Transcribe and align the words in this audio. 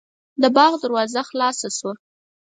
د 0.41 0.43
باغ 0.55 0.71
دروازه 0.83 1.21
خلاصه 1.29 1.67
شوه. 1.77 1.93